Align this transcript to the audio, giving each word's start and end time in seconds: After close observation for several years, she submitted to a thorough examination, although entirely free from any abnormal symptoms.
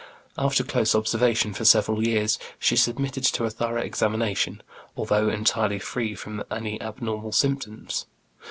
After 0.35 0.63
close 0.63 0.95
observation 0.95 1.53
for 1.53 1.63
several 1.63 2.03
years, 2.07 2.39
she 2.57 2.75
submitted 2.75 3.23
to 3.25 3.43
a 3.43 3.51
thorough 3.51 3.83
examination, 3.83 4.63
although 4.97 5.29
entirely 5.29 5.77
free 5.77 6.15
from 6.15 6.43
any 6.49 6.81
abnormal 6.81 7.33
symptoms. 7.33 8.07